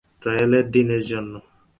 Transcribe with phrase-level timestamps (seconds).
[0.21, 1.33] ট্রায়ালের দিনের জন্য।